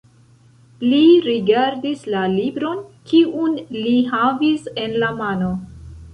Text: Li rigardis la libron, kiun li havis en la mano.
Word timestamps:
Li 0.93 1.01
rigardis 1.25 2.01
la 2.13 2.23
libron, 2.37 2.81
kiun 3.13 3.55
li 3.77 3.95
havis 4.17 4.67
en 4.87 4.99
la 5.07 5.13
mano. 5.23 5.55